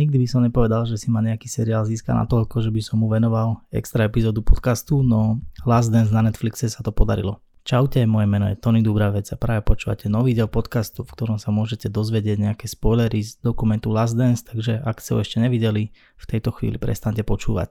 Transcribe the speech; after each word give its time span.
Nikdy 0.00 0.16
by 0.16 0.28
som 0.32 0.40
nepovedal, 0.40 0.88
že 0.88 0.96
si 0.96 1.12
ma 1.12 1.20
nejaký 1.20 1.44
seriál 1.44 1.84
získa 1.84 2.16
na 2.16 2.24
toľko, 2.24 2.64
že 2.64 2.72
by 2.72 2.80
som 2.80 3.04
mu 3.04 3.12
venoval 3.12 3.60
extra 3.68 4.08
epizódu 4.08 4.40
podcastu, 4.40 5.04
no 5.04 5.44
Last 5.68 5.92
Dance 5.92 6.08
na 6.08 6.24
Netflixe 6.24 6.72
sa 6.72 6.80
to 6.80 6.88
podarilo. 6.88 7.44
Čaute, 7.68 8.00
moje 8.08 8.24
meno 8.24 8.48
je 8.48 8.56
Tony 8.56 8.80
Dubravec 8.80 9.28
a 9.28 9.36
práve 9.36 9.60
počúvate 9.60 10.08
nový 10.08 10.32
diel 10.32 10.48
podcastu, 10.48 11.04
v 11.04 11.12
ktorom 11.12 11.36
sa 11.36 11.52
môžete 11.52 11.92
dozvedieť 11.92 12.40
nejaké 12.40 12.64
spoilery 12.64 13.20
z 13.20 13.44
dokumentu 13.44 13.92
Last 13.92 14.16
Dance, 14.16 14.40
takže 14.40 14.80
ak 14.80 15.04
ste 15.04 15.12
ho 15.12 15.20
ešte 15.20 15.36
nevideli, 15.36 15.92
v 15.92 16.24
tejto 16.24 16.48
chvíli 16.56 16.80
prestante 16.80 17.20
počúvať. 17.20 17.68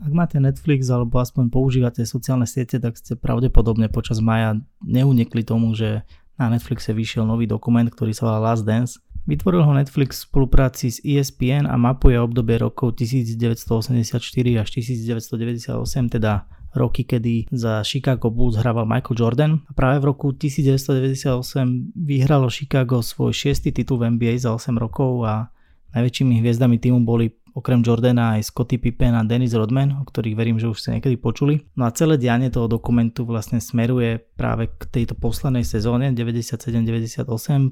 Ak 0.00 0.12
máte 0.16 0.40
Netflix 0.40 0.88
alebo 0.88 1.20
aspoň 1.20 1.52
používate 1.52 2.08
sociálne 2.08 2.48
siete, 2.48 2.80
tak 2.80 2.96
ste 2.96 3.20
pravdepodobne 3.20 3.92
počas 3.92 4.24
maja 4.24 4.56
neunekli 4.80 5.44
tomu, 5.44 5.76
že 5.76 6.08
na 6.40 6.48
Netflixe 6.48 6.96
vyšiel 6.96 7.28
nový 7.28 7.44
dokument, 7.44 7.84
ktorý 7.84 8.16
sa 8.16 8.32
volá 8.32 8.48
Last 8.48 8.64
Dance. 8.64 8.96
Vytvoril 9.24 9.64
ho 9.64 9.72
Netflix 9.72 10.20
v 10.20 10.28
spolupráci 10.28 10.92
s 10.92 11.00
ESPN 11.00 11.64
a 11.64 11.80
mapuje 11.80 12.20
obdobie 12.20 12.60
rokov 12.60 13.00
1984 13.00 14.20
až 14.60 14.68
1998, 14.68 16.16
teda 16.20 16.44
roky, 16.76 17.08
kedy 17.08 17.48
za 17.48 17.80
Chicago 17.88 18.28
Bulls 18.28 18.60
hrával 18.60 18.84
Michael 18.84 19.16
Jordan 19.16 19.52
a 19.64 19.72
práve 19.72 20.04
v 20.04 20.12
roku 20.12 20.36
1998 20.36 21.96
vyhralo 21.96 22.52
Chicago 22.52 23.00
svoj 23.00 23.32
šiestý 23.32 23.72
titul 23.72 24.02
v 24.04 24.12
NBA 24.12 24.36
za 24.44 24.52
8 24.52 24.76
rokov 24.76 25.24
a 25.24 25.48
najväčšími 25.96 26.44
hviezdami 26.44 26.76
týmu 26.76 27.00
boli 27.06 27.32
okrem 27.54 27.80
Jordana 27.86 28.36
aj 28.36 28.50
Scottie 28.50 28.82
Pippen 28.82 29.14
a 29.14 29.22
Dennis 29.22 29.54
Rodman, 29.54 29.94
o 29.94 30.04
ktorých 30.04 30.34
verím, 30.34 30.58
že 30.58 30.66
už 30.66 30.82
ste 30.82 30.98
niekedy 30.98 31.16
počuli. 31.16 31.62
No 31.78 31.86
a 31.86 31.94
celé 31.94 32.18
dianie 32.18 32.50
toho 32.50 32.66
dokumentu 32.66 33.22
vlastne 33.22 33.62
smeruje 33.62 34.18
práve 34.34 34.68
k 34.74 34.90
tejto 34.90 35.14
poslednej 35.14 35.62
sezóne 35.62 36.10
97-98, 36.10 37.24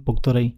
po 0.07 0.13
ktorej 0.23 0.55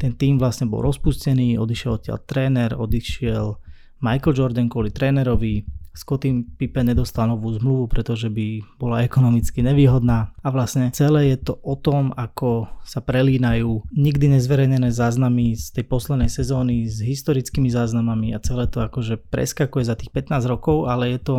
ten 0.00 0.16
tým 0.16 0.40
vlastne 0.40 0.68
bol 0.68 0.80
rozpustený, 0.80 1.60
odišiel 1.60 2.00
odtiaľ 2.00 2.18
tréner, 2.24 2.72
odišiel 2.72 3.56
Michael 4.00 4.36
Jordan 4.36 4.68
kvôli 4.72 4.88
trénerovi, 4.88 5.68
Scottie 5.90 6.46
Pippen 6.56 6.86
nedostal 6.86 7.26
novú 7.26 7.50
zmluvu, 7.50 7.90
pretože 7.90 8.30
by 8.30 8.62
bola 8.78 9.02
ekonomicky 9.02 9.58
nevýhodná. 9.60 10.30
A 10.38 10.48
vlastne 10.54 10.94
celé 10.94 11.34
je 11.34 11.50
to 11.50 11.58
o 11.60 11.74
tom, 11.74 12.14
ako 12.14 12.70
sa 12.86 13.02
prelínajú 13.02 13.84
nikdy 13.90 14.38
nezverejnené 14.38 14.94
záznamy 14.94 15.58
z 15.58 15.74
tej 15.74 15.84
poslednej 15.90 16.30
sezóny 16.30 16.86
s 16.86 17.02
historickými 17.02 17.68
záznamami 17.68 18.32
a 18.32 18.42
celé 18.42 18.70
to 18.70 18.86
akože 18.86 19.18
preskakuje 19.18 19.82
za 19.82 19.98
tých 19.98 20.14
15 20.14 20.46
rokov, 20.46 20.86
ale 20.86 21.18
je 21.18 21.20
to 21.20 21.34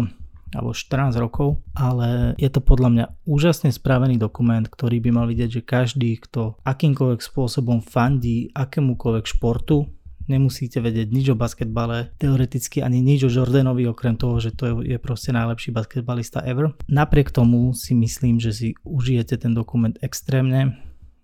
alebo 0.52 0.76
14 0.76 1.16
rokov, 1.18 1.64
ale 1.74 2.36
je 2.36 2.50
to 2.52 2.60
podľa 2.60 2.90
mňa 2.92 3.06
úžasne 3.24 3.72
spravený 3.72 4.20
dokument, 4.20 4.64
ktorý 4.68 5.00
by 5.00 5.10
mal 5.12 5.26
vidieť, 5.28 5.50
že 5.50 5.62
každý, 5.64 6.20
kto 6.20 6.60
akýmkoľvek 6.68 7.22
spôsobom 7.24 7.80
fandí 7.80 8.52
akémukoľvek 8.52 9.26
športu, 9.28 9.88
nemusíte 10.32 10.80
vedieť 10.80 11.08
nič 11.12 11.26
o 11.34 11.36
basketbale, 11.36 12.16
teoreticky 12.16 12.80
ani 12.80 13.04
nič 13.04 13.28
o 13.28 13.34
Jordanovi, 13.34 13.84
okrem 13.90 14.16
toho, 14.16 14.40
že 14.40 14.56
to 14.56 14.84
je, 14.84 14.96
proste 14.96 15.36
najlepší 15.36 15.76
basketbalista 15.76 16.40
ever. 16.48 16.72
Napriek 16.88 17.36
tomu 17.36 17.76
si 17.76 17.92
myslím, 17.98 18.40
že 18.40 18.52
si 18.56 18.68
užijete 18.88 19.36
ten 19.36 19.52
dokument 19.52 19.96
extrémne. 20.00 20.80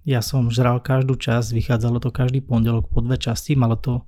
Ja 0.07 0.23
som 0.23 0.47
žral 0.47 0.79
každú 0.79 1.19
časť, 1.19 1.51
vychádzalo 1.51 1.99
to 1.99 2.15
každý 2.15 2.39
pondelok 2.39 2.87
po 2.87 3.03
dve 3.03 3.19
časti, 3.19 3.59
malo 3.59 3.75
to 3.75 4.07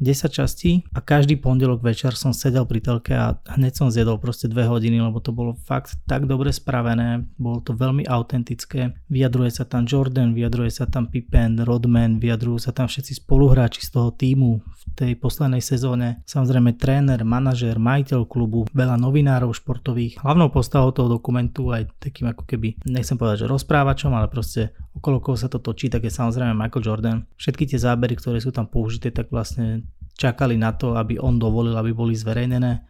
10 0.00 0.32
častí 0.32 0.88
a 0.96 1.04
každý 1.04 1.36
pondelok 1.36 1.84
večer 1.84 2.16
som 2.16 2.32
sedel 2.32 2.64
pri 2.64 2.80
telke 2.80 3.12
a 3.12 3.36
hneď 3.52 3.76
som 3.76 3.92
zjedol 3.92 4.16
proste 4.16 4.48
2 4.48 4.56
hodiny, 4.64 4.96
lebo 4.96 5.20
to 5.20 5.30
bolo 5.30 5.52
fakt 5.52 6.00
tak 6.08 6.24
dobre 6.24 6.50
spravené, 6.50 7.28
bolo 7.36 7.60
to 7.60 7.76
veľmi 7.76 8.08
autentické. 8.08 8.96
Vyjadruje 9.12 9.52
sa 9.52 9.68
tam 9.68 9.84
Jordan, 9.84 10.32
vyjadruje 10.32 10.72
sa 10.72 10.88
tam 10.88 11.12
Pippen, 11.12 11.60
Rodman, 11.60 12.16
vyjadrujú 12.16 12.64
sa 12.64 12.72
tam 12.72 12.88
všetci 12.88 13.20
spoluhráči 13.20 13.84
z 13.84 13.90
toho 13.92 14.10
týmu 14.10 14.64
v 14.64 14.82
tej 14.96 15.12
poslednej 15.20 15.60
sezóne. 15.60 16.24
Samozrejme 16.24 16.80
tréner, 16.80 17.20
manažér, 17.20 17.76
majiteľ 17.76 18.24
klubu, 18.24 18.64
veľa 18.72 18.96
novinárov 18.96 19.52
športových. 19.52 20.24
Hlavnou 20.24 20.48
postavou 20.48 20.96
toho 20.96 21.12
dokumentu 21.12 21.68
aj 21.76 21.92
takým 22.00 22.32
ako 22.32 22.48
keby, 22.48 22.80
nechcem 22.88 23.20
povedať, 23.20 23.44
že 23.44 23.52
rozprávačom, 23.52 24.16
ale 24.16 24.32
proste 24.32 24.72
okolo 24.96 25.20
koho 25.20 25.36
sa 25.36 25.52
to 25.52 25.60
točí, 25.60 25.92
tak 25.92 26.08
je 26.08 26.12
samozrejme 26.12 26.56
Michael 26.56 26.84
Jordan. 26.84 27.18
Všetky 27.36 27.68
tie 27.68 27.78
zábery, 27.78 28.16
ktoré 28.16 28.42
sú 28.42 28.50
tam 28.50 28.66
použité, 28.66 29.12
tak 29.12 29.30
vlastne 29.30 29.84
čakali 30.20 30.60
na 30.60 30.76
to, 30.76 31.00
aby 31.00 31.16
on 31.16 31.40
dovolil, 31.40 31.72
aby 31.80 31.96
boli 31.96 32.12
zverejnené. 32.12 32.84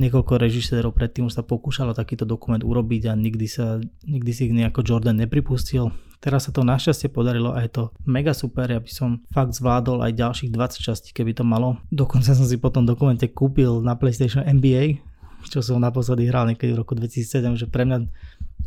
Niekoľko 0.00 0.40
režisérov 0.40 0.96
predtým 0.96 1.28
už 1.28 1.36
sa 1.36 1.44
pokúšalo 1.44 1.92
takýto 1.92 2.24
dokument 2.24 2.64
urobiť 2.64 3.12
a 3.12 3.14
nikdy, 3.14 3.44
sa, 3.44 3.76
nikdy 4.08 4.30
si 4.32 4.48
ich 4.48 4.56
nejako 4.56 4.80
Jordan 4.80 5.20
nepripustil. 5.20 5.92
Teraz 6.16 6.48
sa 6.48 6.54
to 6.54 6.64
našťastie 6.64 7.12
podarilo 7.12 7.52
a 7.52 7.60
je 7.60 7.68
to 7.68 7.82
mega 8.08 8.32
super, 8.32 8.64
aby 8.72 8.88
som 8.88 9.20
fakt 9.36 9.52
zvládol 9.52 10.00
aj 10.00 10.16
ďalších 10.16 10.50
20 10.54 10.80
častí, 10.80 11.08
keby 11.12 11.36
to 11.36 11.44
malo. 11.44 11.76
Dokonca 11.92 12.32
som 12.32 12.48
si 12.48 12.56
po 12.56 12.72
tom 12.72 12.88
dokumente 12.88 13.28
kúpil 13.28 13.84
na 13.84 13.92
PlayStation 13.98 14.40
NBA, 14.40 15.02
čo 15.50 15.60
som 15.60 15.82
naposledy 15.82 16.30
hral 16.30 16.48
niekedy 16.48 16.72
v 16.72 16.80
roku 16.80 16.94
2007, 16.94 17.58
že 17.58 17.66
pre 17.66 17.84
mňa 17.84 18.06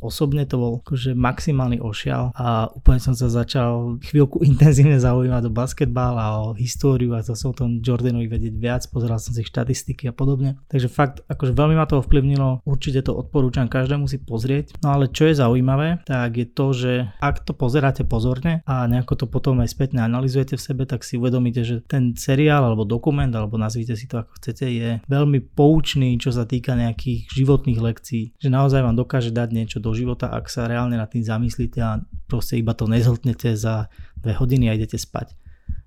Osobne 0.02 0.44
to 0.48 0.56
bol 0.60 0.72
akože 0.84 1.16
maximálny 1.16 1.80
ošial 1.80 2.36
a 2.36 2.72
úplne 2.72 3.00
som 3.02 3.14
sa 3.16 3.32
začal 3.32 4.02
chvíľku 4.04 4.42
intenzívne 4.50 5.00
zaujímať 5.00 5.44
o 5.48 5.52
basketbal 5.52 6.14
a 6.18 6.28
o 6.42 6.58
históriu 6.58 7.16
a 7.16 7.26
zase 7.26 7.46
o 7.48 7.54
tom 7.56 7.80
Jordanovi 7.80 8.28
vedieť 8.28 8.56
viac, 8.56 8.82
pozeral 8.90 9.18
som 9.22 9.32
si 9.32 9.46
štatistiky 9.46 10.10
a 10.10 10.14
podobne. 10.14 10.60
Takže 10.68 10.88
fakt, 10.92 11.22
akože 11.28 11.56
veľmi 11.56 11.76
ma 11.78 11.86
to 11.86 12.02
ovplyvnilo, 12.02 12.66
určite 12.66 13.06
to 13.06 13.16
odporúčam 13.16 13.68
každému 13.70 14.10
si 14.10 14.22
pozrieť. 14.22 14.78
No 14.82 14.96
ale 14.96 15.12
čo 15.12 15.30
je 15.30 15.38
zaujímavé, 15.38 16.04
tak 16.08 16.38
je 16.38 16.48
to, 16.48 16.68
že 16.74 16.92
ak 17.22 17.44
to 17.44 17.54
pozeráte 17.56 18.04
pozorne 18.08 18.62
a 18.66 18.86
nejako 18.88 19.24
to 19.24 19.26
potom 19.30 19.60
aj 19.62 19.72
spätne 19.72 20.04
analizujete 20.04 20.56
v 20.58 20.66
sebe, 20.66 20.84
tak 20.88 21.04
si 21.04 21.20
uvedomíte, 21.20 21.62
že 21.62 21.82
ten 21.86 22.16
seriál 22.16 22.66
alebo 22.66 22.88
dokument, 22.88 23.30
alebo 23.32 23.60
nazvite 23.60 23.94
si 23.94 24.06
to 24.10 24.24
ako 24.24 24.32
chcete, 24.42 24.66
je 24.66 24.90
veľmi 25.06 25.40
poučný, 25.54 26.18
čo 26.18 26.34
sa 26.34 26.44
týka 26.48 26.74
nejakých 26.74 27.30
životných 27.32 27.80
lekcií, 27.80 28.24
že 28.40 28.50
naozaj 28.50 28.82
vám 28.82 28.98
dokáže 28.98 29.32
dať 29.32 29.50
niečo 29.52 29.78
do 29.86 29.94
života, 29.94 30.34
ak 30.34 30.50
sa 30.50 30.66
reálne 30.66 30.98
nad 30.98 31.06
tým 31.06 31.22
zamyslíte 31.22 31.80
a 31.86 32.02
proste 32.26 32.58
iba 32.58 32.74
to 32.74 32.90
nezhltnete 32.90 33.54
za 33.54 33.94
dve 34.18 34.34
hodiny 34.34 34.74
a 34.74 34.74
idete 34.74 34.98
spať. 34.98 35.38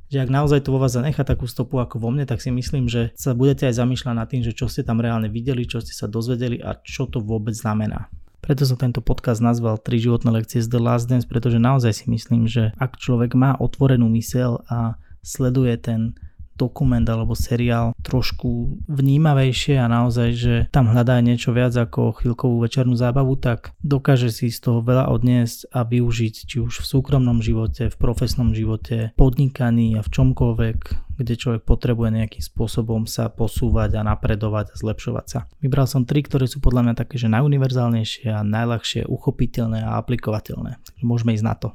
Že 0.09 0.25
ak 0.25 0.31
naozaj 0.31 0.65
to 0.65 0.73
vo 0.73 0.81
vás 0.81 0.95
zanechá 0.95 1.27
takú 1.27 1.45
stopu 1.45 1.83
ako 1.83 1.99
vo 2.01 2.09
mne, 2.15 2.25
tak 2.25 2.41
si 2.41 2.49
myslím, 2.49 2.87
že 2.87 3.13
sa 3.19 3.35
budete 3.35 3.67
aj 3.67 3.77
zamýšľať 3.77 4.15
nad 4.15 4.31
tým, 4.31 4.41
že 4.47 4.57
čo 4.57 4.71
ste 4.71 4.87
tam 4.87 5.03
reálne 5.03 5.29
videli, 5.29 5.69
čo 5.69 5.83
ste 5.83 5.93
sa 5.93 6.09
dozvedeli 6.09 6.63
a 6.63 6.79
čo 6.81 7.11
to 7.11 7.21
vôbec 7.21 7.53
znamená. 7.53 8.09
Preto 8.39 8.65
som 8.65 8.81
tento 8.81 9.03
podcast 9.03 9.45
nazval 9.45 9.77
3 9.83 10.09
životné 10.09 10.31
lekcie 10.33 10.65
z 10.65 10.71
The 10.71 10.81
Last 10.81 11.11
Dance, 11.11 11.29
pretože 11.29 11.61
naozaj 11.61 11.93
si 11.93 12.07
myslím, 12.09 12.49
že 12.49 12.73
ak 12.81 12.97
človek 12.97 13.37
má 13.37 13.59
otvorenú 13.61 14.09
mysel 14.17 14.65
a 14.71 14.97
sleduje 15.21 15.77
ten 15.77 16.17
dokument 16.59 17.07
alebo 17.07 17.39
seriál 17.39 17.95
trošku 18.03 18.83
vnímavejšie 18.91 19.79
a 19.79 19.87
naozaj, 19.87 20.29
že 20.35 20.55
tam 20.75 20.91
hľadá 20.91 21.23
niečo 21.23 21.55
viac 21.55 21.73
ako 21.79 22.19
chvíľkovú 22.19 22.67
večernú 22.67 22.99
zábavu, 22.99 23.39
tak 23.39 23.71
dokáže 23.87 24.35
si 24.35 24.51
z 24.51 24.59
toho 24.59 24.83
veľa 24.83 25.07
odniesť 25.09 25.71
a 25.71 25.87
využiť 25.87 26.35
či 26.51 26.57
už 26.59 26.83
v 26.83 26.89
súkromnom 26.99 27.39
živote, 27.39 27.87
v 27.87 27.97
profesnom 27.97 28.51
živote, 28.51 29.15
podnikaní 29.15 29.95
a 29.95 30.03
v 30.03 30.11
čomkoľvek, 30.11 30.79
kde 31.19 31.35
človek 31.35 31.63
potrebuje 31.67 32.23
nejakým 32.23 32.43
spôsobom 32.43 33.07
sa 33.11 33.31
posúvať 33.31 33.99
a 33.99 34.07
napredovať 34.07 34.75
a 34.75 34.79
zlepšovať 34.79 35.27
sa. 35.27 35.41
Vybral 35.59 35.91
som 35.91 36.07
tri, 36.07 36.23
ktoré 36.23 36.47
sú 36.47 36.63
podľa 36.63 36.91
mňa 36.91 36.95
také, 36.95 37.19
že 37.19 37.31
najuniverzálnejšie 37.31 38.31
a 38.31 38.47
najľahšie 38.47 39.07
uchopiteľné 39.07 39.83
a 39.83 39.99
aplikovateľné. 39.99 40.79
Môžeme 41.03 41.35
ísť 41.35 41.47
na 41.47 41.55
to. 41.59 41.69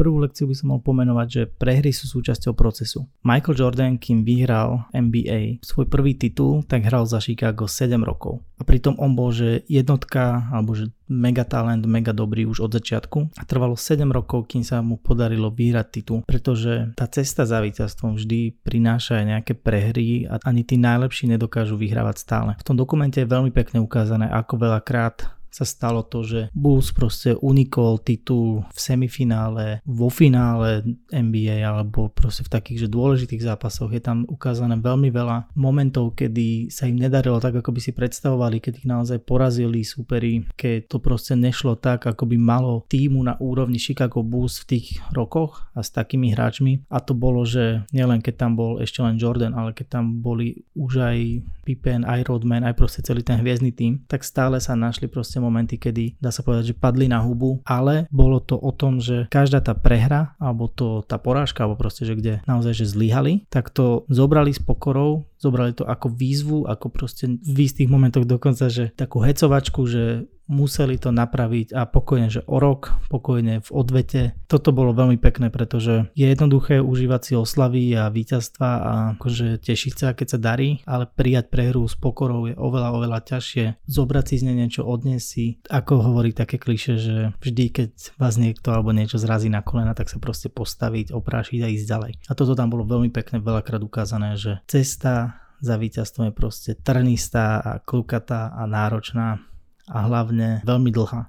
Prvú 0.00 0.16
lekciu 0.16 0.48
by 0.48 0.56
som 0.56 0.72
mal 0.72 0.80
pomenovať, 0.80 1.28
že 1.28 1.42
prehry 1.44 1.92
sú 1.92 2.08
súčasťou 2.08 2.56
procesu. 2.56 3.04
Michael 3.20 3.52
Jordan, 3.52 3.92
kým 4.00 4.24
vyhral 4.24 4.88
NBA 4.96 5.60
svoj 5.60 5.92
prvý 5.92 6.16
titul, 6.16 6.64
tak 6.64 6.88
hral 6.88 7.04
za 7.04 7.20
Chicago 7.20 7.68
7 7.68 8.00
rokov. 8.00 8.40
A 8.56 8.64
pritom 8.64 8.96
on 8.96 9.12
bol, 9.12 9.28
že 9.28 9.60
jednotka, 9.68 10.48
alebo 10.56 10.72
že 10.72 10.88
mega 11.04 11.44
talent, 11.44 11.84
mega 11.84 12.16
dobrý 12.16 12.48
už 12.48 12.64
od 12.64 12.80
začiatku 12.80 13.36
a 13.36 13.42
trvalo 13.44 13.76
7 13.76 14.00
rokov, 14.08 14.48
kým 14.48 14.64
sa 14.64 14.80
mu 14.80 14.96
podarilo 14.96 15.52
vyhrať 15.52 15.86
titul, 15.92 16.24
pretože 16.24 16.96
tá 16.96 17.04
cesta 17.04 17.44
za 17.44 17.60
víťazstvom 17.60 18.16
vždy 18.16 18.64
prináša 18.64 19.20
aj 19.20 19.24
nejaké 19.36 19.52
prehry 19.52 20.24
a 20.24 20.40
ani 20.48 20.64
tí 20.64 20.80
najlepší 20.80 21.28
nedokážu 21.28 21.76
vyhrávať 21.76 22.16
stále. 22.24 22.50
V 22.56 22.64
tom 22.64 22.80
dokumente 22.80 23.20
je 23.20 23.28
veľmi 23.28 23.52
pekne 23.52 23.84
ukázané, 23.84 24.32
ako 24.32 24.64
veľakrát 24.64 25.39
sa 25.50 25.66
stalo 25.66 26.06
to, 26.06 26.22
že 26.22 26.40
Bulls 26.54 26.94
proste 26.94 27.34
unikol 27.36 27.98
titul 28.00 28.64
v 28.70 28.78
semifinále, 28.78 29.82
vo 29.84 30.08
finále 30.08 30.86
NBA 31.10 31.66
alebo 31.66 32.08
proste 32.08 32.46
v 32.46 32.52
takých 32.54 32.78
že 32.86 32.88
dôležitých 32.88 33.42
zápasoch. 33.44 33.90
Je 33.90 34.00
tam 34.00 34.24
ukázané 34.30 34.78
veľmi 34.78 35.10
veľa 35.10 35.50
momentov, 35.58 36.14
kedy 36.16 36.70
sa 36.70 36.86
im 36.86 36.96
nedarilo 36.96 37.42
tak, 37.42 37.58
ako 37.58 37.74
by 37.74 37.80
si 37.82 37.92
predstavovali, 37.92 38.62
keď 38.62 38.72
ich 38.80 38.88
naozaj 38.88 39.18
porazili 39.26 39.82
súperi, 39.82 40.46
keď 40.54 40.86
to 40.86 41.02
proste 41.02 41.34
nešlo 41.34 41.74
tak, 41.76 42.06
ako 42.06 42.30
by 42.30 42.36
malo 42.38 42.86
týmu 42.86 43.18
na 43.20 43.34
úrovni 43.42 43.76
Chicago 43.76 44.22
Bulls 44.22 44.62
v 44.62 44.78
tých 44.78 44.86
rokoch 45.10 45.66
a 45.74 45.82
s 45.82 45.90
takými 45.90 46.30
hráčmi. 46.32 46.86
A 46.86 47.02
to 47.02 47.12
bolo, 47.12 47.42
že 47.42 47.82
nielen 47.90 48.22
keď 48.22 48.46
tam 48.46 48.52
bol 48.54 48.78
ešte 48.78 49.02
len 49.02 49.18
Jordan, 49.18 49.58
ale 49.58 49.74
keď 49.74 49.98
tam 49.98 50.22
boli 50.22 50.62
už 50.78 51.02
aj 51.02 51.18
Pippen, 51.66 52.06
aj 52.06 52.30
Rodman, 52.30 52.62
aj 52.62 52.78
proste 52.78 53.00
celý 53.02 53.26
ten 53.26 53.40
hviezdny 53.40 53.74
tým, 53.74 54.02
tak 54.06 54.22
stále 54.22 54.60
sa 54.62 54.78
našli 54.78 55.10
proste 55.10 55.39
momenty, 55.40 55.80
kedy 55.80 56.20
dá 56.20 56.30
sa 56.30 56.44
povedať, 56.44 56.72
že 56.72 56.78
padli 56.78 57.08
na 57.08 57.24
hubu, 57.24 57.64
ale 57.64 58.06
bolo 58.12 58.38
to 58.38 58.60
o 58.60 58.70
tom, 58.70 59.00
že 59.00 59.26
každá 59.32 59.64
tá 59.64 59.72
prehra, 59.72 60.36
alebo 60.36 60.68
to 60.68 61.02
tá 61.04 61.16
porážka, 61.16 61.64
alebo 61.64 61.80
proste, 61.80 62.04
že 62.04 62.14
kde 62.14 62.44
naozaj, 62.44 62.76
že 62.76 62.86
zlyhali, 62.92 63.48
tak 63.48 63.72
to 63.72 64.04
zobrali 64.12 64.52
s 64.52 64.60
pokorou, 64.60 65.26
zobrali 65.40 65.72
to 65.72 65.88
ako 65.88 66.12
výzvu, 66.12 66.68
ako 66.68 66.86
proste 66.92 67.40
v 67.40 67.58
istých 67.64 67.88
momentoch 67.88 68.28
dokonca, 68.28 68.68
že 68.68 68.92
takú 68.92 69.24
hecovačku, 69.24 69.80
že 69.88 70.28
museli 70.50 70.98
to 70.98 71.14
napraviť 71.14 71.70
a 71.70 71.86
pokojne, 71.86 72.26
že 72.26 72.42
o 72.50 72.58
rok, 72.58 72.90
pokojne 73.06 73.62
v 73.62 73.70
odvete. 73.70 74.34
Toto 74.50 74.74
bolo 74.74 74.90
veľmi 74.90 75.14
pekné, 75.22 75.54
pretože 75.54 76.10
je 76.18 76.26
jednoduché 76.26 76.82
užívať 76.82 77.20
si 77.22 77.32
oslavy 77.38 77.94
a 77.94 78.10
víťazstva 78.10 78.70
a 78.82 78.92
akože 79.14 79.62
tešiť 79.62 79.94
sa, 79.94 80.08
keď 80.18 80.26
sa 80.34 80.38
darí, 80.42 80.82
ale 80.90 81.06
prijať 81.06 81.54
prehru 81.54 81.86
s 81.86 81.94
pokorou 81.94 82.50
je 82.50 82.58
oveľa, 82.58 82.90
oveľa 82.98 83.18
ťažšie. 83.22 83.86
Zobrať 83.86 84.24
si 84.26 84.34
z 84.42 84.46
nej 84.50 84.66
niečo, 84.66 84.82
odniesť 84.82 85.26
si. 85.26 85.62
Ako 85.70 86.02
hovorí 86.02 86.34
také 86.34 86.58
kliše, 86.58 86.98
že 86.98 87.16
vždy, 87.38 87.64
keď 87.70 87.90
vás 88.18 88.34
niekto 88.34 88.74
alebo 88.74 88.90
niečo 88.90 89.22
zrazí 89.22 89.46
na 89.46 89.62
kolena, 89.62 89.94
tak 89.94 90.10
sa 90.10 90.18
proste 90.18 90.50
postaviť, 90.50 91.14
oprášiť 91.14 91.60
a 91.62 91.70
ísť 91.70 91.86
ďalej. 91.86 92.12
A 92.26 92.32
toto 92.34 92.58
tam 92.58 92.74
bolo 92.74 92.82
veľmi 92.82 93.14
pekne, 93.14 93.38
veľakrát 93.38 93.78
ukázané, 93.78 94.34
že 94.34 94.58
cesta 94.66 95.38
za 95.60 95.76
víťazstvom 95.76 96.32
je 96.32 96.34
proste 96.34 96.70
trnistá 96.74 97.60
a 97.60 97.72
klukatá 97.78 98.50
a 98.56 98.64
náročná 98.64 99.44
a 99.90 100.06
hlavne 100.06 100.62
veľmi 100.62 100.94
dlhá. 100.94 101.28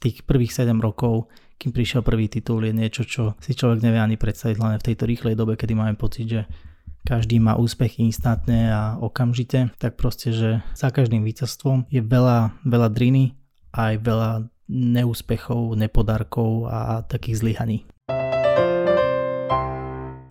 Tých 0.00 0.24
prvých 0.24 0.56
7 0.56 0.72
rokov, 0.80 1.28
kým 1.60 1.76
prišiel 1.76 2.00
prvý 2.00 2.32
titul, 2.32 2.64
je 2.64 2.72
niečo, 2.72 3.04
čo 3.04 3.36
si 3.44 3.52
človek 3.52 3.84
nevie 3.84 4.00
ani 4.00 4.16
predstaviť, 4.16 4.56
hlavne 4.56 4.80
v 4.80 4.86
tejto 4.88 5.04
rýchlej 5.04 5.36
dobe, 5.36 5.60
kedy 5.60 5.76
máme 5.76 6.00
pocit, 6.00 6.24
že 6.24 6.42
každý 7.04 7.36
má 7.40 7.56
úspech 7.60 8.00
instantne 8.00 8.72
a 8.72 8.82
okamžite, 8.96 9.72
tak 9.76 10.00
proste, 10.00 10.32
že 10.32 10.64
za 10.72 10.88
každým 10.88 11.20
víťazstvom 11.24 11.88
je 11.92 12.00
veľa, 12.00 12.56
veľa 12.64 12.88
driny 12.92 13.36
aj 13.76 13.94
veľa 14.02 14.30
neúspechov, 14.70 15.74
nepodarkov 15.74 16.70
a 16.70 17.02
takých 17.02 17.42
zlyhaní. 17.42 17.78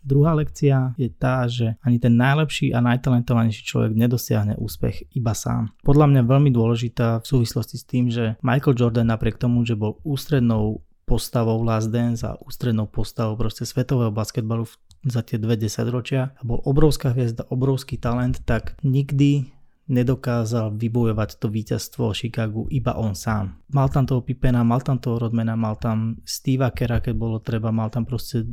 Druhá 0.09 0.33
lekcia 0.33 0.97
je 0.97 1.05
tá, 1.13 1.45
že 1.45 1.77
ani 1.85 2.01
ten 2.01 2.17
najlepší 2.17 2.73
a 2.73 2.81
najtalentovanejší 2.81 3.61
človek 3.61 3.93
nedosiahne 3.93 4.57
úspech 4.57 5.13
iba 5.13 5.37
sám. 5.37 5.69
Podľa 5.85 6.09
mňa 6.09 6.21
veľmi 6.25 6.49
dôležitá 6.49 7.21
v 7.21 7.29
súvislosti 7.29 7.77
s 7.77 7.85
tým, 7.85 8.09
že 8.09 8.33
Michael 8.41 8.73
Jordan 8.73 9.13
napriek 9.13 9.37
tomu, 9.37 9.61
že 9.61 9.77
bol 9.77 10.01
ústrednou 10.01 10.81
postavou 11.05 11.61
Last 11.61 11.93
Dance 11.93 12.25
a 12.25 12.41
ústrednou 12.41 12.89
postavou 12.89 13.37
proste 13.37 13.69
svetového 13.69 14.09
basketbalu 14.09 14.65
za 15.05 15.21
tie 15.21 15.37
dve 15.37 15.61
desaťročia 15.61 16.33
a 16.33 16.41
bol 16.41 16.57
obrovská 16.65 17.13
hviezda, 17.13 17.45
obrovský 17.53 18.01
talent, 18.01 18.41
tak 18.49 18.81
nikdy 18.81 19.49
nedokázal 19.89 20.77
vybojovať 20.77 21.41
to 21.41 21.49
víťazstvo 21.49 22.13
Chicagu 22.13 22.69
iba 22.69 22.93
on 22.93 23.17
sám. 23.17 23.57
Mal 23.73 23.89
tam 23.89 24.05
toho 24.05 24.21
Pipena, 24.21 24.61
mal 24.61 24.85
tam 24.85 25.01
toho 25.01 25.17
Rodmana, 25.17 25.57
mal 25.57 25.81
tam 25.81 26.21
Steva 26.21 26.69
Kera, 26.69 27.01
keď 27.01 27.13
bolo 27.17 27.41
treba, 27.41 27.73
mal 27.73 27.89
tam 27.89 28.05
proste 28.05 28.45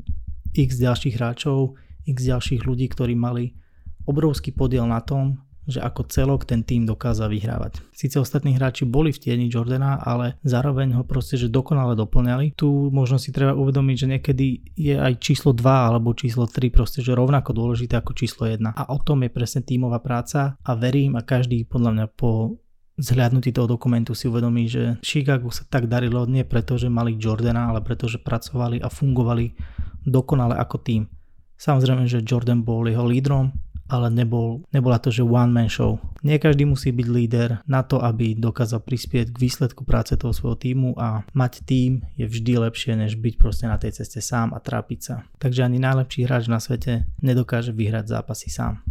x 0.57 0.81
ďalších 0.81 1.21
hráčov, 1.21 1.77
x 2.09 2.17
ďalších 2.25 2.65
ľudí, 2.65 2.89
ktorí 2.89 3.13
mali 3.13 3.53
obrovský 4.09 4.55
podiel 4.55 4.89
na 4.89 5.03
tom, 5.03 5.47
že 5.67 5.83
ako 5.83 6.07
celok 6.07 6.47
ten 6.47 6.63
tým 6.63 6.87
dokázal 6.87 7.27
vyhrávať. 7.27 7.83
Sice 7.91 8.23
ostatní 8.23 8.55
hráči 8.55 8.87
boli 8.87 9.11
v 9.11 9.19
tieni 9.19 9.51
Jordana, 9.51 9.99
ale 9.99 10.39
zároveň 10.47 10.95
ho 10.95 11.03
proste, 11.03 11.35
že 11.35 11.51
dokonale 11.51 11.99
doplňali. 11.99 12.55
Tu 12.55 12.71
možno 12.95 13.19
si 13.19 13.35
treba 13.35 13.51
uvedomiť, 13.59 13.97
že 13.99 14.07
niekedy 14.07 14.47
je 14.79 14.95
aj 14.95 15.19
číslo 15.19 15.51
2 15.51 15.67
alebo 15.67 16.15
číslo 16.15 16.47
3 16.47 16.71
proste, 16.71 17.03
že 17.03 17.19
rovnako 17.19 17.51
dôležité 17.51 17.99
ako 17.99 18.15
číslo 18.15 18.47
1. 18.47 18.63
A 18.63 18.83
o 18.95 18.99
tom 19.03 19.27
je 19.27 19.31
presne 19.35 19.67
tímová 19.67 19.99
práca 19.99 20.55
a 20.63 20.71
verím 20.79 21.19
a 21.19 21.27
každý 21.27 21.67
podľa 21.67 21.91
mňa 21.99 22.07
po 22.15 22.63
zhľadnutí 22.97 23.53
toho 23.53 23.69
dokumentu 23.69 24.17
si 24.17 24.25
uvedomí, 24.25 24.71
že 24.71 24.97
Chicago 25.05 25.53
sa 25.53 25.69
tak 25.69 25.85
darilo 25.85 26.25
nie 26.25 26.49
preto, 26.49 26.81
že 26.81 26.89
mali 26.89 27.21
Jordana, 27.21 27.69
ale 27.69 27.85
preto, 27.85 28.09
že 28.09 28.23
pracovali 28.23 28.81
a 28.81 28.89
fungovali 28.89 29.53
dokonale 30.07 30.55
ako 30.57 30.79
tým. 30.81 31.03
Samozrejme, 31.59 32.07
že 32.07 32.23
Jordan 32.23 32.63
bol 32.63 32.87
jeho 32.87 33.05
lídrom, 33.05 33.51
ale 33.87 34.11
nebol, 34.11 34.67
nebola 34.75 34.99
to, 34.99 35.15
že 35.15 35.23
one 35.23 35.55
man 35.55 35.71
show. 35.71 35.99
Nie 36.27 36.43
každý 36.43 36.67
musí 36.67 36.91
byť 36.91 37.07
líder 37.07 37.49
na 37.71 37.87
to, 37.87 38.03
aby 38.03 38.35
dokázal 38.35 38.83
prispieť 38.83 39.31
k 39.31 39.39
výsledku 39.39 39.87
práce 39.87 40.19
toho 40.19 40.35
svojho 40.35 40.59
týmu 40.59 40.99
a 40.99 41.23
mať 41.33 41.63
tým 41.63 42.03
je 42.19 42.27
vždy 42.27 42.67
lepšie, 42.67 42.99
než 42.99 43.15
byť 43.15 43.35
proste 43.39 43.71
na 43.71 43.79
tej 43.79 43.95
ceste 44.03 44.19
sám 44.19 44.51
a 44.55 44.59
trápiť 44.59 45.01
sa. 45.01 45.15
Takže 45.39 45.63
ani 45.63 45.79
najlepší 45.79 46.27
hráč 46.27 46.51
na 46.51 46.59
svete 46.59 47.07
nedokáže 47.23 47.71
vyhrať 47.71 48.11
zápasy 48.11 48.51
sám. 48.51 48.83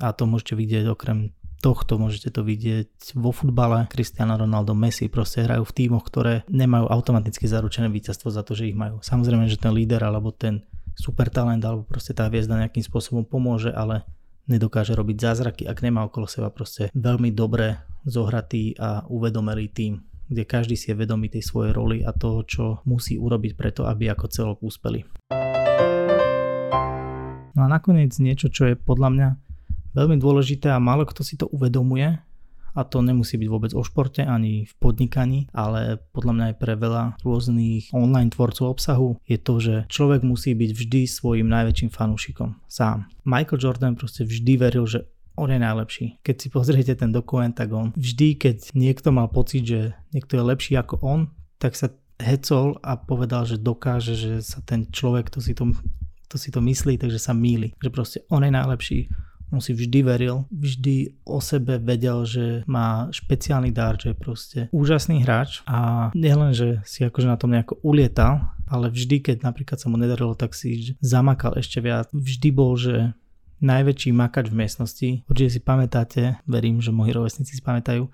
A 0.00 0.16
to 0.16 0.24
môžete 0.24 0.56
vidieť 0.56 0.88
okrem 0.88 1.36
tohto 1.60 2.00
môžete 2.00 2.32
to 2.32 2.40
vidieť 2.40 3.14
vo 3.14 3.30
futbale. 3.30 3.86
Cristiano 3.92 4.34
Ronaldo, 4.40 4.72
Messi 4.72 5.12
proste 5.12 5.44
hrajú 5.44 5.68
v 5.68 5.76
tímoch, 5.76 6.08
ktoré 6.08 6.42
nemajú 6.48 6.88
automaticky 6.88 7.44
zaručené 7.44 7.92
víťazstvo 7.92 8.32
za 8.32 8.40
to, 8.40 8.56
že 8.56 8.72
ich 8.72 8.76
majú. 8.76 8.98
Samozrejme, 9.04 9.44
že 9.46 9.60
ten 9.60 9.76
líder 9.76 10.00
alebo 10.00 10.32
ten 10.32 10.64
super 10.96 11.28
talent 11.28 11.62
alebo 11.62 11.84
proste 11.84 12.16
tá 12.16 12.26
hviezda 12.26 12.56
nejakým 12.56 12.82
spôsobom 12.82 13.22
pomôže, 13.28 13.70
ale 13.70 14.08
nedokáže 14.50 14.96
robiť 14.96 15.16
zázraky, 15.20 15.62
ak 15.68 15.78
nemá 15.84 16.02
okolo 16.08 16.26
seba 16.26 16.50
proste 16.50 16.90
veľmi 16.96 17.30
dobre 17.30 17.78
zohratý 18.02 18.74
a 18.80 19.06
uvedomelý 19.06 19.70
tým, 19.70 20.02
kde 20.26 20.42
každý 20.48 20.74
si 20.74 20.90
je 20.90 20.98
vedomý 20.98 21.30
tej 21.30 21.46
svojej 21.46 21.76
roli 21.76 22.02
a 22.02 22.10
toho, 22.10 22.42
čo 22.42 22.64
musí 22.88 23.20
urobiť 23.20 23.52
preto, 23.54 23.86
aby 23.86 24.10
ako 24.10 24.26
celok 24.26 24.58
úspeli. 24.64 25.06
No 27.54 27.66
a 27.66 27.68
nakoniec 27.68 28.16
niečo, 28.16 28.48
čo 28.48 28.72
je 28.72 28.74
podľa 28.74 29.08
mňa 29.12 29.28
veľmi 29.96 30.16
dôležité 30.20 30.70
a 30.70 30.82
málo 30.82 31.06
kto 31.06 31.22
si 31.26 31.34
to 31.36 31.48
uvedomuje 31.50 32.18
a 32.74 32.80
to 32.86 33.02
nemusí 33.02 33.34
byť 33.34 33.48
vôbec 33.50 33.72
o 33.74 33.82
športe 33.82 34.22
ani 34.22 34.66
v 34.66 34.72
podnikaní, 34.78 35.50
ale 35.50 35.98
podľa 36.14 36.32
mňa 36.34 36.44
aj 36.54 36.56
pre 36.62 36.74
veľa 36.78 37.02
rôznych 37.26 37.90
online 37.90 38.30
tvorcov 38.30 38.78
obsahu 38.78 39.18
je 39.26 39.38
to, 39.38 39.58
že 39.58 39.74
človek 39.90 40.22
musí 40.22 40.54
byť 40.54 40.70
vždy 40.70 41.00
svojim 41.10 41.50
najväčším 41.50 41.90
fanúšikom 41.90 42.62
sám. 42.70 43.10
Michael 43.26 43.58
Jordan 43.58 43.98
proste 43.98 44.22
vždy 44.22 44.52
veril, 44.54 44.86
že 44.86 45.02
on 45.34 45.50
je 45.50 45.58
najlepší. 45.58 46.06
Keď 46.20 46.36
si 46.36 46.48
pozriete 46.52 46.94
ten 46.94 47.10
dokument, 47.10 47.50
tak 47.50 47.72
on 47.72 47.96
vždy, 47.96 48.36
keď 48.36 48.56
niekto 48.76 49.08
mal 49.10 49.30
pocit, 49.32 49.64
že 49.64 49.80
niekto 50.12 50.36
je 50.36 50.44
lepší 50.44 50.72
ako 50.76 51.00
on, 51.00 51.20
tak 51.56 51.74
sa 51.74 51.88
hecol 52.20 52.76
a 52.84 53.00
povedal, 53.00 53.48
že 53.48 53.56
dokáže, 53.56 54.12
že 54.12 54.44
sa 54.44 54.60
ten 54.60 54.84
človek, 54.92 55.32
to 55.32 55.40
si 55.40 55.56
to, 55.56 55.72
to, 56.28 56.36
si 56.36 56.52
to 56.52 56.60
myslí, 56.60 57.00
takže 57.00 57.16
sa 57.16 57.32
míli. 57.32 57.72
Že 57.80 57.88
proste 57.88 58.18
on 58.28 58.44
je 58.44 58.52
najlepší, 58.52 59.00
on 59.50 59.58
si 59.58 59.74
vždy 59.74 60.06
veril, 60.06 60.46
vždy 60.50 61.20
o 61.26 61.42
sebe 61.42 61.82
vedel, 61.82 62.22
že 62.26 62.62
má 62.70 63.10
špeciálny 63.10 63.74
dar, 63.74 63.98
že 63.98 64.14
je 64.14 64.16
proste 64.16 64.58
úžasný 64.70 65.26
hráč 65.26 65.66
a 65.66 66.10
nielen, 66.14 66.54
že 66.54 66.82
si 66.86 67.02
akože 67.02 67.26
na 67.26 67.36
tom 67.36 67.50
nejako 67.50 67.82
ulietal, 67.82 68.54
ale 68.70 68.90
vždy, 68.90 69.20
keď 69.20 69.42
napríklad 69.42 69.82
sa 69.82 69.90
mu 69.90 69.98
nedarilo, 69.98 70.38
tak 70.38 70.54
si 70.54 70.94
zamakal 71.02 71.58
ešte 71.58 71.82
viac. 71.82 72.06
Vždy 72.14 72.48
bol, 72.54 72.78
že 72.78 73.12
najväčší 73.60 74.10
makač 74.16 74.48
v 74.48 74.58
miestnosti. 74.64 75.08
Určite 75.28 75.50
si 75.52 75.60
pamätáte, 75.60 76.22
verím, 76.48 76.80
že 76.80 76.94
moji 76.94 77.12
rovesníci 77.12 77.58
si 77.58 77.62
pamätajú, 77.62 78.08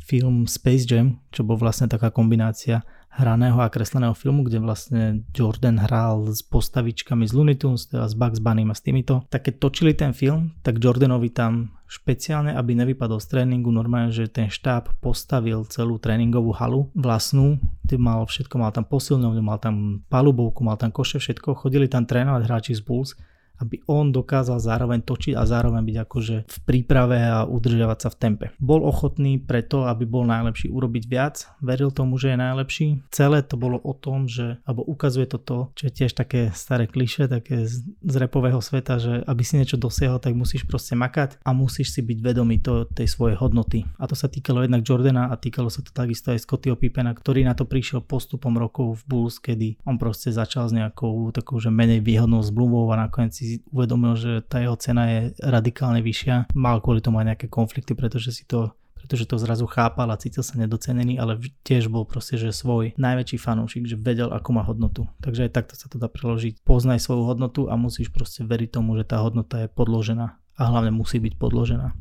film 0.00 0.48
Space 0.48 0.84
Jam, 0.88 1.20
čo 1.30 1.44
bol 1.44 1.56
vlastne 1.56 1.88
taká 1.88 2.10
kombinácia 2.12 2.82
hraného 3.10 3.58
a 3.58 3.66
kresleného 3.66 4.14
filmu, 4.14 4.46
kde 4.46 4.62
vlastne 4.62 5.26
Jordan 5.34 5.82
hral 5.82 6.30
s 6.30 6.46
postavičkami 6.46 7.26
z 7.26 7.32
Looney 7.34 7.56
Tunes, 7.58 7.90
teda 7.90 8.06
s 8.06 8.14
Bugs 8.14 8.38
Bunny 8.38 8.62
a 8.64 8.74
s 8.74 8.82
týmito. 8.82 9.26
Tak 9.28 9.50
keď 9.50 9.54
točili 9.58 9.92
ten 9.98 10.14
film, 10.14 10.54
tak 10.62 10.78
Jordanovi 10.78 11.28
tam 11.34 11.74
špeciálne, 11.90 12.54
aby 12.54 12.78
nevypadol 12.78 13.18
z 13.18 13.26
tréningu, 13.34 13.74
normálne, 13.74 14.14
že 14.14 14.30
ten 14.30 14.46
štáb 14.46 14.94
postavil 15.02 15.66
celú 15.66 15.98
tréningovú 15.98 16.54
halu 16.54 16.86
vlastnú, 16.94 17.58
kde 17.82 17.98
mal 17.98 18.22
všetko, 18.30 18.54
mal 18.62 18.70
tam 18.70 18.86
posilňovňu, 18.86 19.42
mal 19.42 19.58
tam 19.58 20.06
palubovku, 20.06 20.62
mal 20.62 20.78
tam 20.78 20.94
koše, 20.94 21.18
všetko, 21.18 21.58
chodili 21.58 21.90
tam 21.90 22.06
trénovať 22.06 22.42
hráči 22.46 22.72
z 22.78 22.82
Bulls 22.86 23.18
aby 23.60 23.84
on 23.86 24.10
dokázal 24.10 24.58
zároveň 24.58 25.04
točiť 25.04 25.36
a 25.36 25.44
zároveň 25.44 25.84
byť 25.84 25.96
akože 26.08 26.36
v 26.48 26.58
príprave 26.64 27.20
a 27.20 27.44
udržiavať 27.44 27.98
sa 28.00 28.08
v 28.08 28.16
tempe. 28.16 28.46
Bol 28.56 28.82
ochotný 28.82 29.36
preto, 29.36 29.84
aby 29.84 30.08
bol 30.08 30.24
najlepší 30.24 30.72
urobiť 30.72 31.04
viac, 31.06 31.44
veril 31.60 31.92
tomu, 31.92 32.16
že 32.16 32.32
je 32.32 32.38
najlepší. 32.40 32.86
Celé 33.12 33.44
to 33.44 33.60
bolo 33.60 33.76
o 33.80 33.92
tom, 33.92 34.24
že, 34.24 34.58
alebo 34.64 34.84
ukazuje 34.88 35.28
to 35.28 35.38
to, 35.38 35.58
čo 35.76 35.82
je 35.88 35.92
tiež 35.92 36.12
také 36.16 36.50
staré 36.56 36.88
kliše, 36.88 37.28
také 37.28 37.68
z, 37.68 37.84
repového 38.16 38.58
sveta, 38.64 38.96
že 38.96 39.14
aby 39.28 39.42
si 39.44 39.60
niečo 39.60 39.76
dosiahol, 39.76 40.20
tak 40.20 40.32
musíš 40.32 40.64
proste 40.64 40.96
makať 40.96 41.40
a 41.44 41.50
musíš 41.52 41.92
si 41.92 42.00
byť 42.00 42.18
vedomý 42.20 42.60
to, 42.60 42.88
tej 42.88 43.08
svojej 43.08 43.36
hodnoty. 43.36 43.84
A 44.00 44.08
to 44.08 44.16
sa 44.16 44.28
týkalo 44.28 44.64
jednak 44.64 44.84
Jordana 44.84 45.28
a 45.28 45.34
týkalo 45.36 45.68
sa 45.68 45.84
to 45.84 45.92
takisto 45.92 46.32
aj 46.32 46.42
Scottyho 46.44 46.76
Pippena, 46.76 47.12
ktorý 47.12 47.44
na 47.44 47.52
to 47.52 47.68
prišiel 47.68 48.04
postupom 48.04 48.56
rokov 48.56 49.02
v 49.02 49.02
Bulls, 49.08 49.36
kedy 49.42 49.82
on 49.84 49.98
proste 49.98 50.30
začal 50.30 50.70
s 50.70 50.76
nejakou 50.76 51.32
takou, 51.34 51.58
že 51.58 51.72
menej 51.72 52.00
výhodnou 52.00 52.40
zmluvou 52.44 52.88
a 52.94 53.08
nakoniec 53.08 53.34
si 53.34 53.49
uvedomil, 53.74 54.14
že 54.14 54.32
tá 54.46 54.62
jeho 54.62 54.78
cena 54.78 55.10
je 55.10 55.20
radikálne 55.42 55.98
vyššia. 55.98 56.54
Mal 56.54 56.78
kvôli 56.78 57.02
tomu 57.02 57.18
aj 57.18 57.34
nejaké 57.34 57.46
konflikty, 57.50 57.98
pretože 57.98 58.30
si 58.30 58.44
to 58.46 58.70
pretože 59.00 59.24
to 59.24 59.40
zrazu 59.40 59.64
chápal 59.64 60.12
a 60.12 60.20
cítil 60.20 60.44
sa 60.44 60.60
nedocenený, 60.60 61.16
ale 61.16 61.40
tiež 61.64 61.88
bol 61.88 62.04
proste, 62.04 62.36
že 62.36 62.52
svoj 62.52 62.92
najväčší 63.00 63.40
fanúšik, 63.40 63.88
že 63.88 63.96
vedel, 63.96 64.28
ako 64.28 64.48
má 64.52 64.62
hodnotu. 64.62 65.08
Takže 65.24 65.48
aj 65.48 65.56
takto 65.56 65.74
sa 65.74 65.88
to 65.88 65.96
dá 65.96 66.12
preložiť. 66.12 66.60
Poznaj 66.68 67.00
svoju 67.00 67.24
hodnotu 67.24 67.72
a 67.72 67.80
musíš 67.80 68.12
proste 68.12 68.44
veriť 68.44 68.76
tomu, 68.76 69.00
že 69.00 69.08
tá 69.08 69.24
hodnota 69.24 69.64
je 69.64 69.72
podložená 69.72 70.36
a 70.36 70.62
hlavne 70.68 70.92
musí 70.92 71.16
byť 71.16 71.34
podložená. 71.40 71.96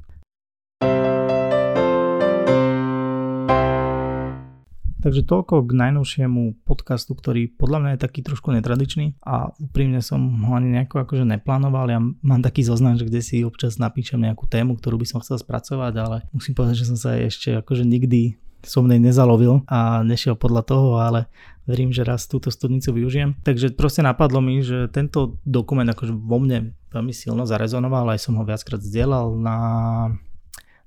Takže 5.00 5.24
toľko 5.24 5.64
k 5.64 5.72
najnovšiemu 5.80 6.68
podcastu, 6.68 7.16
ktorý 7.16 7.48
podľa 7.56 7.80
mňa 7.80 7.92
je 7.96 8.04
taký 8.04 8.20
trošku 8.20 8.52
netradičný 8.52 9.16
a 9.24 9.56
úprimne 9.56 10.04
som 10.04 10.20
ho 10.20 10.52
ani 10.52 10.76
nejako 10.76 11.08
akože 11.08 11.24
neplánoval. 11.24 11.88
Ja 11.88 12.04
mám 12.04 12.42
taký 12.44 12.68
zoznam, 12.68 13.00
že 13.00 13.08
kde 13.08 13.24
si 13.24 13.48
občas 13.48 13.80
napíšem 13.80 14.20
nejakú 14.20 14.44
tému, 14.44 14.76
ktorú 14.76 15.00
by 15.00 15.08
som 15.08 15.24
chcel 15.24 15.40
spracovať, 15.40 15.94
ale 15.96 16.18
musím 16.36 16.52
povedať, 16.52 16.84
že 16.84 16.90
som 16.92 17.00
sa 17.00 17.16
ešte 17.16 17.56
akože 17.64 17.88
nikdy 17.88 18.36
som 18.60 18.84
nej 18.84 19.00
nezalovil 19.00 19.64
a 19.72 20.04
nešiel 20.04 20.36
podľa 20.36 20.68
toho, 20.68 21.00
ale 21.00 21.32
verím, 21.64 21.96
že 21.96 22.04
raz 22.04 22.28
túto 22.28 22.52
studnicu 22.52 22.92
využijem. 22.92 23.40
Takže 23.40 23.72
proste 23.72 24.04
napadlo 24.04 24.44
mi, 24.44 24.60
že 24.60 24.92
tento 24.92 25.40
dokument 25.48 25.88
akože 25.88 26.12
vo 26.12 26.44
mne 26.44 26.76
veľmi 26.92 27.16
silno 27.16 27.48
zarezonoval, 27.48 28.12
aj 28.12 28.20
som 28.20 28.36
ho 28.36 28.44
viackrát 28.44 28.84
zdieľal 28.84 29.32
na 29.40 29.58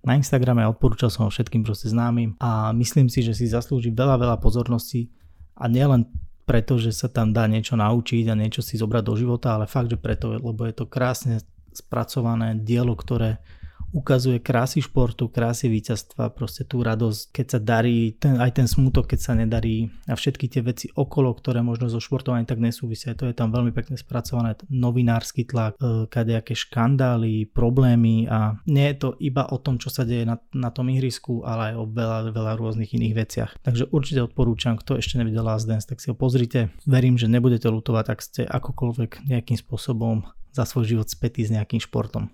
na 0.02 0.18
Instagrame 0.18 0.66
odporúčal 0.66 1.14
som 1.14 1.26
ho 1.26 1.30
všetkým 1.30 1.62
proste 1.62 1.86
známym 1.86 2.34
a 2.42 2.74
myslím 2.74 3.06
si, 3.06 3.22
že 3.22 3.38
si 3.38 3.46
zaslúži 3.46 3.94
veľa, 3.94 4.18
veľa 4.18 4.36
pozornosti 4.42 5.06
a 5.54 5.70
nielen 5.70 6.10
preto, 6.42 6.74
že 6.74 6.90
sa 6.90 7.06
tam 7.06 7.30
dá 7.30 7.46
niečo 7.46 7.78
naučiť 7.78 8.26
a 8.26 8.34
niečo 8.34 8.66
si 8.66 8.74
zobrať 8.74 9.02
do 9.06 9.14
života, 9.14 9.54
ale 9.54 9.70
fakt, 9.70 9.94
že 9.94 9.98
preto, 9.98 10.34
lebo 10.34 10.66
je 10.66 10.74
to 10.74 10.90
krásne 10.90 11.38
spracované 11.70 12.58
dielo, 12.58 12.98
ktoré 12.98 13.38
ukazuje 13.92 14.40
krásy 14.40 14.80
športu, 14.80 15.28
krásy 15.28 15.68
víťazstva, 15.68 16.32
proste 16.32 16.64
tú 16.64 16.80
radosť, 16.80 17.20
keď 17.30 17.46
sa 17.46 17.60
darí, 17.60 18.16
ten, 18.16 18.40
aj 18.40 18.50
ten 18.56 18.66
smutok, 18.66 19.12
keď 19.12 19.20
sa 19.20 19.32
nedarí 19.36 19.92
a 20.08 20.16
všetky 20.16 20.48
tie 20.48 20.64
veci 20.64 20.88
okolo, 20.96 21.32
ktoré 21.36 21.60
možno 21.60 21.92
so 21.92 22.00
športom 22.00 22.34
ani 22.34 22.48
tak 22.48 22.58
nesúvisia. 22.58 23.12
To 23.14 23.28
je 23.28 23.36
tam 23.36 23.52
veľmi 23.52 23.70
pekne 23.76 24.00
spracované, 24.00 24.56
novinársky 24.72 25.44
tlak, 25.44 25.76
e, 25.78 26.08
kadejaké 26.08 26.56
škandály, 26.56 27.52
problémy 27.52 28.26
a 28.26 28.56
nie 28.64 28.88
je 28.90 28.96
to 28.96 29.08
iba 29.20 29.44
o 29.52 29.60
tom, 29.60 29.76
čo 29.76 29.92
sa 29.92 30.08
deje 30.08 30.24
na, 30.24 30.40
na 30.56 30.72
tom 30.72 30.88
ihrisku, 30.88 31.44
ale 31.44 31.72
aj 31.72 31.74
o 31.76 31.84
veľa, 31.86 32.18
veľa 32.32 32.52
rôznych 32.56 32.96
iných 32.96 33.14
veciach. 33.14 33.50
Takže 33.60 33.92
určite 33.92 34.24
odporúčam, 34.24 34.80
kto 34.80 34.96
ešte 34.96 35.20
nevidel 35.20 35.44
Last 35.44 35.68
Dance, 35.68 35.84
tak 35.84 36.00
si 36.00 36.08
ho 36.08 36.16
pozrite. 36.16 36.72
Verím, 36.88 37.20
že 37.20 37.28
nebudete 37.28 37.68
lutovať, 37.68 38.06
ak 38.08 38.20
ste 38.24 38.42
akokoľvek 38.48 39.28
nejakým 39.28 39.60
spôsobom 39.60 40.24
za 40.52 40.68
svoj 40.68 40.84
život 40.96 41.08
spätý 41.08 41.44
s 41.44 41.52
nejakým 41.52 41.80
športom. 41.80 42.28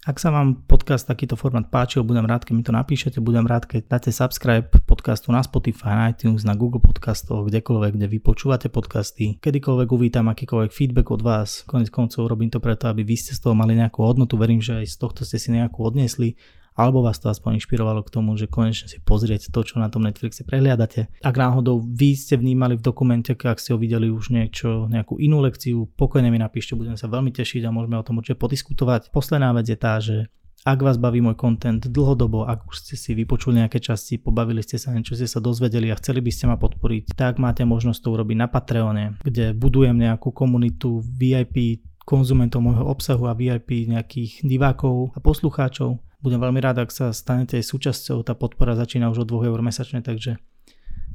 Ak 0.00 0.16
sa 0.16 0.32
vám 0.32 0.64
podcast 0.64 1.04
takýto 1.04 1.36
formát 1.36 1.68
páčil, 1.68 2.00
budem 2.08 2.24
rád, 2.24 2.48
keď 2.48 2.54
mi 2.56 2.64
to 2.64 2.72
napíšete, 2.72 3.20
budem 3.20 3.44
rád, 3.44 3.68
keď 3.68 3.84
dáte 3.84 4.08
subscribe 4.08 4.72
podcastu 4.88 5.28
na 5.28 5.44
Spotify, 5.44 5.92
na 5.92 6.04
iTunes, 6.08 6.40
na 6.40 6.56
Google 6.56 6.80
podcastoch, 6.80 7.44
kdekoľvek, 7.44 8.00
kde 8.00 8.06
vy 8.08 8.18
počúvate 8.24 8.72
podcasty. 8.72 9.36
Kedykoľvek 9.44 9.88
uvítam 9.92 10.32
akýkoľvek 10.32 10.72
feedback 10.72 11.12
od 11.12 11.20
vás. 11.20 11.68
Konec 11.68 11.92
koncov 11.92 12.32
robím 12.32 12.48
to 12.48 12.64
preto, 12.64 12.88
aby 12.88 13.04
vy 13.04 13.12
ste 13.12 13.36
z 13.36 13.44
toho 13.44 13.52
mali 13.52 13.76
nejakú 13.76 14.00
hodnotu. 14.00 14.40
Verím, 14.40 14.64
že 14.64 14.80
aj 14.80 14.88
z 14.88 14.96
tohto 15.04 15.20
ste 15.28 15.36
si 15.36 15.52
nejakú 15.52 15.84
odniesli 15.84 16.32
alebo 16.80 17.04
vás 17.04 17.20
to 17.20 17.28
aspoň 17.28 17.60
inšpirovalo 17.60 18.00
k 18.00 18.12
tomu, 18.16 18.32
že 18.40 18.48
konečne 18.48 18.88
si 18.88 18.96
pozrieť 19.04 19.52
to, 19.52 19.60
čo 19.60 19.76
na 19.76 19.92
tom 19.92 20.08
Netflixe 20.08 20.48
prehliadate. 20.48 21.12
Ak 21.20 21.36
náhodou 21.36 21.84
vy 21.84 22.16
ste 22.16 22.40
vnímali 22.40 22.80
v 22.80 22.84
dokumente, 22.84 23.36
ak 23.36 23.60
ste 23.60 23.76
ho 23.76 23.78
videli 23.78 24.08
už 24.08 24.32
niečo, 24.32 24.88
nejakú 24.88 25.20
inú 25.20 25.44
lekciu, 25.44 25.84
pokojne 26.00 26.32
mi 26.32 26.40
napíšte, 26.40 26.72
budem 26.72 26.96
sa 26.96 27.12
veľmi 27.12 27.28
tešiť 27.36 27.68
a 27.68 27.74
môžeme 27.74 28.00
o 28.00 28.06
tom 28.06 28.24
určite 28.24 28.40
podiskutovať. 28.40 29.12
Posledná 29.12 29.52
vec 29.52 29.68
je 29.68 29.76
tá, 29.76 30.00
že 30.00 30.32
ak 30.60 30.84
vás 30.84 31.00
baví 31.00 31.24
môj 31.24 31.40
content 31.40 31.80
dlhodobo, 31.80 32.44
ak 32.44 32.68
už 32.68 32.84
ste 32.84 32.94
si 32.96 33.16
vypočuli 33.16 33.64
nejaké 33.64 33.80
časti, 33.80 34.20
pobavili 34.20 34.60
ste 34.60 34.76
sa, 34.76 34.92
niečo 34.92 35.16
ste 35.16 35.24
sa 35.24 35.40
dozvedeli 35.40 35.88
a 35.88 35.96
chceli 35.96 36.20
by 36.20 36.28
ste 36.28 36.52
ma 36.52 36.60
podporiť, 36.60 37.16
tak 37.16 37.40
máte 37.40 37.64
možnosť 37.64 38.00
to 38.04 38.08
urobiť 38.12 38.36
na 38.36 38.48
Patreone, 38.48 39.16
kde 39.24 39.56
budujem 39.56 39.96
nejakú 39.96 40.28
komunitu 40.36 41.00
VIP 41.00 41.80
konzumentov 42.04 42.60
môjho 42.60 42.84
obsahu 42.84 43.24
a 43.24 43.32
VIP 43.32 43.88
nejakých 43.88 44.44
divákov 44.44 45.16
a 45.16 45.18
poslucháčov 45.24 45.96
budem 46.20 46.40
veľmi 46.40 46.60
rád, 46.60 46.84
ak 46.84 46.90
sa 46.92 47.12
stanete 47.12 47.60
súčasťou. 47.60 48.24
Tá 48.24 48.36
podpora 48.36 48.76
začína 48.76 49.08
už 49.12 49.24
od 49.24 49.28
2 49.28 49.50
eur 49.50 49.60
mesačne, 49.60 50.04
takže 50.04 50.40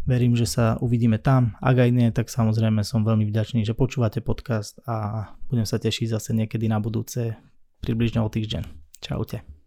verím, 0.06 0.38
že 0.38 0.46
sa 0.46 0.78
uvidíme 0.82 1.18
tam. 1.18 1.58
Ak 1.62 1.78
aj 1.82 1.90
nie, 1.90 2.08
tak 2.14 2.30
samozrejme 2.30 2.86
som 2.86 3.02
veľmi 3.02 3.26
vďačný, 3.26 3.66
že 3.66 3.78
počúvate 3.78 4.22
podcast 4.22 4.78
a 4.86 5.30
budem 5.50 5.66
sa 5.66 5.82
tešiť 5.82 6.14
zase 6.14 6.34
niekedy 6.38 6.70
na 6.70 6.78
budúce, 6.78 7.38
približne 7.82 8.22
o 8.22 8.30
týždeň. 8.30 8.64
Čaute. 9.02 9.65